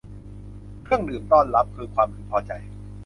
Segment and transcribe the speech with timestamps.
[0.83, 2.51] เครื่องดื่มต้อนรับคือความพึงพอใจ